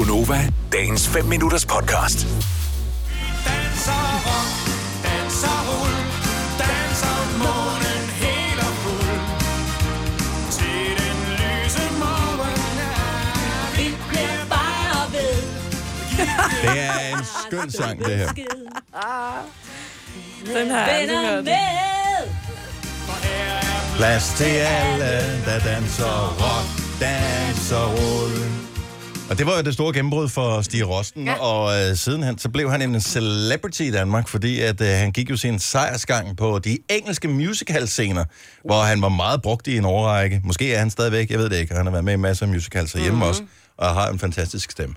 [0.00, 2.26] Gunova, dagens 5 minutters podcast.
[3.44, 4.52] Danser rock,
[5.04, 5.94] danser rul,
[6.58, 9.20] danser månen helt og fuld.
[10.56, 15.36] Til den lyse morgen er vi bliver bare ved.
[16.62, 18.32] Det er en skøn sang, det her.
[20.46, 21.44] Den har jeg aldrig hørt.
[23.96, 28.69] Plads til alle, der danser rock, danser rull.
[29.30, 31.34] Og det var jo det store gennembrud for Stig Rosten, ja.
[31.34, 35.12] og øh, siden han, så blev han en celebrity i Danmark, fordi at, øh, han
[35.12, 38.24] gik jo sin sejrsgang på de engelske musical-scener,
[38.64, 40.40] hvor han var meget brugt i en årrække.
[40.44, 42.52] Måske er han stadigvæk, jeg ved det ikke, han har været med i masser af
[42.52, 43.22] musicals hjemme mm-hmm.
[43.22, 43.42] også,
[43.76, 44.94] og har en fantastisk stemme.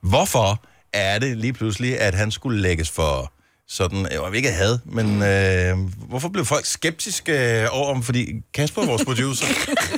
[0.00, 3.32] Hvorfor er det lige pludselig, at han skulle lægges for
[3.68, 8.02] sådan, jeg vil ikke had, men øh, hvorfor blev folk skeptiske øh, over ham?
[8.02, 9.46] Fordi Kasper, vores producer,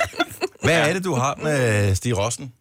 [0.63, 2.53] hvad er det, du har med Stig Rossen?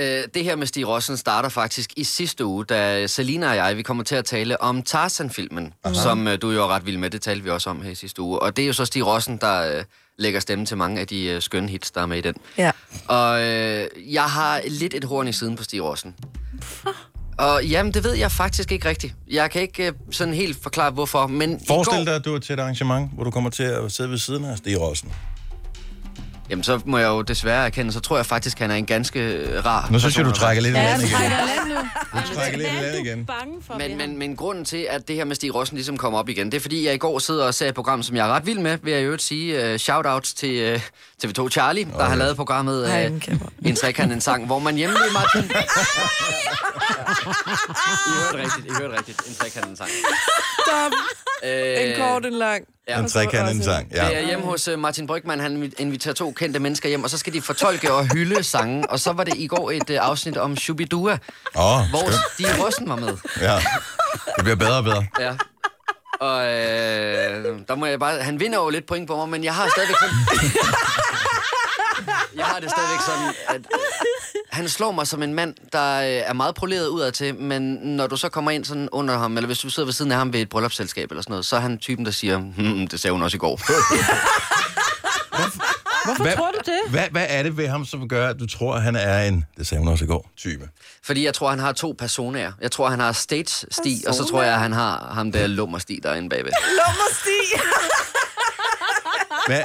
[0.00, 3.76] Øh, det her med Stig Rossen starter faktisk i sidste uge, da Selina og jeg,
[3.76, 7.10] vi kommer til at tale om Tarzan-filmen, som øh, du jo er ret vild med,
[7.10, 8.38] det talte vi også om her i sidste uge.
[8.38, 9.84] Og det er jo så Stig Rossen, der øh,
[10.18, 12.34] lægger stemme til mange af de øh, skønne hits, der er med i den.
[12.58, 12.70] Ja.
[13.08, 16.14] Og øh, jeg har lidt et horn i siden på Stig Rossen.
[17.38, 19.14] Og jamen, det ved jeg faktisk ikke rigtigt.
[19.30, 22.04] Jeg kan ikke øh, sådan helt forklare, hvorfor, men Forestil går...
[22.04, 24.44] dig, at du er til et arrangement, hvor du kommer til at sidde ved siden
[24.44, 25.12] af Stig Rossen.
[26.50, 29.20] Jamen, så må jeg jo desværre erkende, så tror jeg faktisk, han er en ganske
[29.20, 31.12] øh, rar Nu synes jeg, du trækker lidt i Ja, land igen.
[31.12, 31.74] trækker land nu.
[32.28, 33.24] Du trækker lidt i land igen.
[33.26, 36.18] bange for Men, men, men grunden til, at det her med Stig Rossen ligesom kommer
[36.18, 38.28] op igen, det er fordi, jeg i går sidder og ser et program, som jeg
[38.28, 39.72] er ret vild med, vil jeg i øvrigt sige.
[39.72, 40.80] Uh, shout-out til uh,
[41.24, 43.46] TV2 Charlie, der har lavet programmet Ej, uh, en kæmper.
[43.64, 45.50] En trekant, en sang, hvor man hjemme i Martin...
[47.10, 49.18] I hørte rigtigt, I hørte rigtigt.
[49.28, 49.90] En trekant, en sang.
[50.66, 50.92] Stop.
[51.44, 51.50] Øh,
[52.22, 52.64] kort, en lang.
[52.88, 52.98] Ja.
[52.98, 53.90] En trekant, en sang.
[53.90, 54.26] Det er Ja.
[54.26, 57.42] hjemme hos uh, Martin Brygman, han inviterer to kendte mennesker hjem, og så skal de
[57.42, 58.90] fortolke og hylde sange.
[58.90, 61.18] Og så var det i går et uh, afsnit om Shubidua, Åh,
[61.90, 62.14] hvor skønt.
[62.34, 63.16] Stig Rossen var med.
[63.40, 63.54] Ja.
[64.36, 65.06] Det bliver bedre og bedre.
[65.20, 65.32] Ja.
[66.20, 68.22] Og øh, der må jeg bare...
[68.22, 70.14] Han vinder jo lidt point på mig, men jeg har stadigvæk sådan...
[72.40, 73.60] jeg har det stadigvæk sådan, at
[74.52, 78.06] han slår mig som en mand, der øh, er meget poleret udad til, men når
[78.06, 80.32] du så kommer ind sådan under ham, eller hvis du sidder ved siden af ham
[80.32, 83.12] ved et bryllupsselskab eller sådan noget, så er han typen, der siger, hmm, det sagde
[83.12, 83.60] hun også i går.
[86.04, 86.80] Hvorfor Hvad- tror du det?
[86.90, 89.44] Hvad, hvad er det ved ham, som gør, at du tror, at han er en,
[89.58, 90.68] det sagde hun også i går, type?
[91.04, 92.52] Fordi jeg tror, han har to personer.
[92.60, 96.28] Jeg tror, han har stage-sti, og så tror jeg, han har ham der lummer-sti derinde
[96.28, 96.50] bagved.
[96.68, 97.60] Lummerstig.
[99.46, 99.62] Hvad?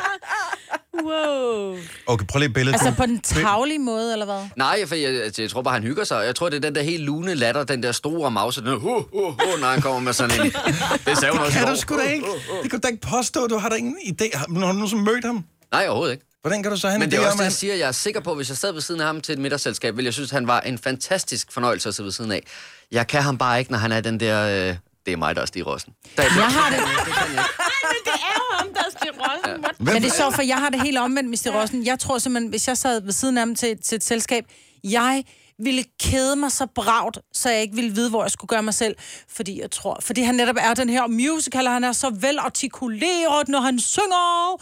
[1.06, 1.78] Wow.
[2.06, 2.74] Okay, prøv lige et billede.
[2.76, 4.48] Altså på den tavlige måde, eller hvad?
[4.56, 6.26] Nej, for jeg, altså, jeg tror bare, han hygger sig.
[6.26, 8.76] Jeg tror, det er den der helt lune latter, den der store mause, den der,
[8.76, 10.52] hu, hu, hu, når han kommer med sådan en...
[11.06, 12.26] Det sagde hun også Kan du sgu da ikke?
[12.64, 13.48] Det kan du da ikke påstå.
[13.48, 14.38] Du har da ingen idé.
[14.38, 15.44] Har har du nogensinde mødt ham?
[15.72, 16.26] Nej, overhovedet ikke.
[16.42, 17.76] Hvordan kan du så have en Men det er også det, jeg siger.
[17.76, 19.96] Jeg er sikker på, at hvis jeg sad ved siden af ham til et middagsselskab,
[19.96, 22.44] ville jeg synes, at han var en fantastisk fornøjelse at sidde ved siden af.
[22.92, 24.70] Jeg kan ham bare ikke, når han er den der...
[24.70, 25.94] Øh, det er mig, der er Stig Rossen.
[26.18, 27.44] Der, Jeg har det, det jeg.
[29.80, 31.52] Hvem- men det er så, for jeg har det helt omvendt, Mr.
[31.52, 31.86] Rossen.
[31.86, 34.46] Jeg tror simpelthen, hvis jeg sad ved siden af ham til, til et selskab,
[34.84, 35.24] jeg
[35.60, 38.74] ville kede mig så bragt, så jeg ikke ville vide, hvor jeg skulle gøre mig
[38.74, 38.96] selv.
[39.36, 43.48] Fordi jeg tror, fordi han netop er den her musical, og han er så velartikuleret,
[43.48, 44.62] når han synger.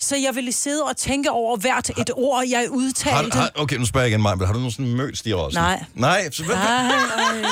[0.00, 3.38] Så jeg ville sidde og tænke over hvert et ord, jeg Har, udtalte.
[3.38, 5.62] har, okay, nu spørger jeg igen mig, men har du nogensinde mødt Stig Rossen?
[5.62, 5.84] Nej.
[5.94, 6.90] Nej, så, hvad, Nej,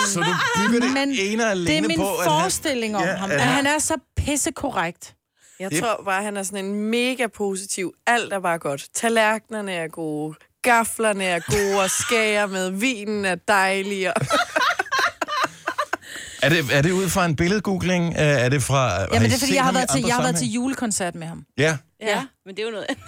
[0.06, 0.34] så du
[0.66, 3.30] bygger det men ene alene det er min på, at han- forestilling om Ja, ham,
[3.30, 5.14] at han er så pissekorrekt.
[5.60, 7.94] Jeg Det- tror bare, han er sådan en mega positiv.
[8.06, 8.86] Alt er bare godt.
[8.94, 10.34] Tallerkenerne er gode.
[10.62, 12.70] Gaflerne er gode og skærer med.
[12.70, 14.08] Vinen er dejlig.
[14.08, 14.14] Og...
[16.42, 18.04] Er det, er det ud fra en billedgoogling?
[18.14, 19.00] Øh, Er det fra...
[19.00, 21.26] Ja, men det er fordi, jeg har, været til, jeg har været til julekoncert med
[21.26, 21.44] ham.
[21.58, 23.04] Ja, Ja, men det er jo noget andet.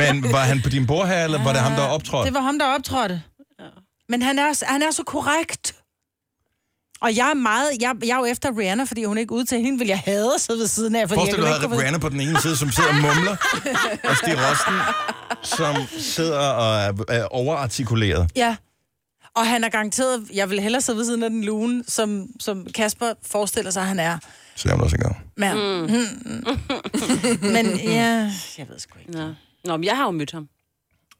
[0.22, 2.26] men var han på din bord her, eller var det ham, der optrådte?
[2.26, 3.22] Det var ham, der optrådte.
[4.08, 5.74] Men han er, han er så korrekt.
[7.04, 7.70] Og jeg er meget...
[7.80, 10.40] Jeg, jeg er jo efter Rihanna, fordi hun ikke udtaler hende, vil jeg have at
[10.40, 11.08] sidde ved siden af.
[11.08, 13.36] Fordi Forestil dig, jeg du ikke Rihanna på den ene side, som sidder og mumler,
[14.10, 14.74] og Stig Rosten,
[15.42, 18.30] som sidder og er, er overartikuleret.
[18.36, 18.56] Ja.
[19.34, 20.28] Og han er garanteret...
[20.34, 24.00] Jeg vil hellere sidde ved siden af den lune, som, som Kasper forestiller sig, han
[24.00, 24.18] er.
[24.56, 25.16] Så jeg også engang.
[25.36, 25.52] Men,
[25.82, 25.92] mm.
[27.54, 28.30] men ja...
[28.58, 29.12] Jeg ved sgu ikke.
[29.12, 29.34] Nå.
[29.64, 30.48] Nå, men jeg har jo mødt ham.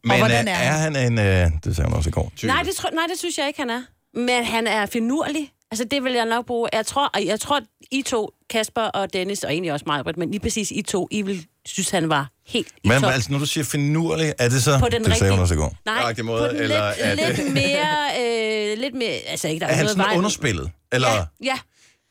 [0.05, 1.19] Men hvordan øh, er er han en...
[1.19, 2.32] Øh, det sagde hun også i går.
[2.37, 2.53] Type.
[2.53, 3.82] Nej det, tror, nej, det synes jeg ikke, han er.
[4.14, 5.50] Men han er finurlig.
[5.70, 6.69] Altså, det vil jeg nok bruge.
[6.72, 10.31] Jeg tror, og jeg tror I to, Kasper og Dennis, og egentlig også mig, men
[10.31, 13.11] lige præcis I to, I vil synes, han var helt i Men top.
[13.12, 14.78] altså, når du siger finurlig, er det så...
[14.78, 15.76] På den det sagde hun rigtige- også i går.
[15.87, 17.52] Nej, måde, på den eller lidt, er lidt det...
[17.52, 18.72] mere...
[18.72, 19.08] Øh, lidt mere...
[19.26, 20.70] Altså, ikke, der Er han noget sådan vej- underspillet?
[20.93, 21.08] Eller...
[21.08, 21.58] Ja, ja.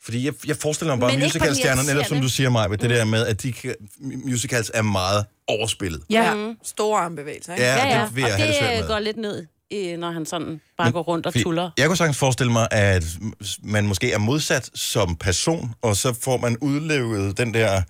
[0.03, 2.49] Fordi jeg, jeg forestiller mig bare Men ikke på den musicalstjerner, netop som du siger
[2.49, 6.01] mig, det der med, at de kan, musicals er meget overspillet.
[6.09, 6.23] Ja.
[6.38, 6.53] Ja.
[6.63, 7.65] Store armbevægelser, ikke?
[7.65, 8.06] Ja, Ja, ja.
[8.06, 8.88] det vil jeg og have det det svært øh, med.
[8.88, 11.69] går lidt ned øh, når han sådan bare går rundt og tuller.
[11.77, 13.03] Jeg kunne sagtens forestille mig, at
[13.63, 17.81] man måske er modsat som person, og så får man udlevet den der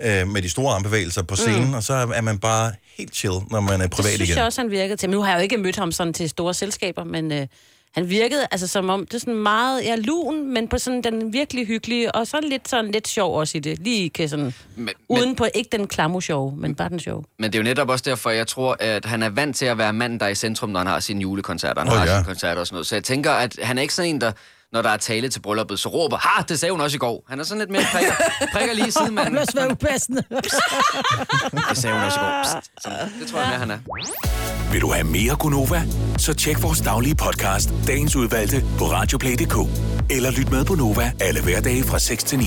[0.00, 1.74] øh, med de store armbevægelser på scenen, mm.
[1.74, 4.36] og så er man bare helt chill, når man er Det privat synes igen.
[4.36, 5.08] jeg også, han virkede til.
[5.08, 7.46] Men nu har jeg jo ikke mødt ham sådan til store selskaber, men øh,
[7.94, 11.32] han virkede altså som om, det er sådan meget, ja, lun, men på sådan den
[11.32, 13.78] virkelig hyggelige, og så lidt sådan lidt sjov også i det.
[13.78, 17.24] Lige kan sådan, Men, uden men, på ikke den klamme sjov, men bare den sjov.
[17.38, 19.78] men det er jo netop også derfor, jeg tror, at han er vant til at
[19.78, 21.80] være manden, der er i centrum, når han har sine julekoncerter.
[21.80, 22.14] Han Åh, har ja.
[22.16, 22.86] sine koncerter og sådan noget.
[22.86, 24.32] Så jeg tænker, at han er ikke sådan en, der
[24.72, 27.24] når der er tale til brylluppet, så råber, ha, det sagde hun også i går.
[27.28, 28.14] Han er sådan lidt mere prikker,
[28.52, 29.36] prikker lige i sidemanden.
[29.36, 30.22] Det bliver upassende.
[31.70, 32.42] Det sagde hun også i går.
[32.42, 32.70] Psst.
[32.82, 32.88] Så
[33.20, 33.78] det tror jeg mere, han er.
[34.72, 35.82] Vil du have mere Gunova?
[36.18, 39.56] Så tjek vores daglige podcast, dagens udvalgte, på radioplay.dk.
[40.10, 42.44] Eller lyt med på Nova alle hverdage fra 6 til 9.